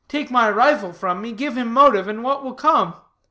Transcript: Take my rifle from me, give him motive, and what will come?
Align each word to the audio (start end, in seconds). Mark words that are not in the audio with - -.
Take 0.07 0.31
my 0.31 0.49
rifle 0.49 0.93
from 0.93 1.21
me, 1.21 1.31
give 1.31 1.55
him 1.55 1.71
motive, 1.71 2.07
and 2.07 2.23
what 2.23 2.43
will 2.43 2.55
come? 2.55 2.95